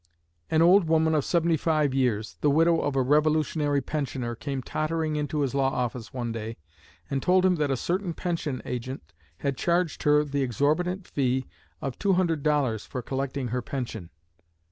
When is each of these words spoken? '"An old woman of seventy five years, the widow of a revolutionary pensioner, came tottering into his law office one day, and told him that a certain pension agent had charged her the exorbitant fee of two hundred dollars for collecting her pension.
'"An 0.49 0.63
old 0.63 0.85
woman 0.85 1.13
of 1.13 1.23
seventy 1.23 1.57
five 1.57 1.93
years, 1.93 2.35
the 2.41 2.49
widow 2.49 2.79
of 2.79 2.95
a 2.95 3.03
revolutionary 3.03 3.81
pensioner, 3.81 4.33
came 4.33 4.63
tottering 4.63 5.15
into 5.15 5.41
his 5.41 5.53
law 5.53 5.69
office 5.69 6.11
one 6.11 6.31
day, 6.31 6.57
and 7.11 7.21
told 7.21 7.45
him 7.45 7.53
that 7.57 7.69
a 7.69 7.77
certain 7.77 8.11
pension 8.15 8.63
agent 8.65 9.03
had 9.37 9.57
charged 9.57 10.01
her 10.01 10.23
the 10.25 10.41
exorbitant 10.41 11.05
fee 11.05 11.45
of 11.83 11.99
two 11.99 12.13
hundred 12.13 12.41
dollars 12.41 12.83
for 12.83 13.03
collecting 13.03 13.49
her 13.49 13.61
pension. 13.61 14.09